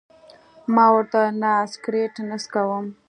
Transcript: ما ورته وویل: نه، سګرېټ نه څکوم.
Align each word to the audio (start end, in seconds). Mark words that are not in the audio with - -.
ما 0.73 0.85
ورته 0.93 1.17
وویل: 1.21 1.35
نه، 1.41 1.51
سګرېټ 1.73 2.13
نه 2.29 2.37
څکوم. 2.43 2.85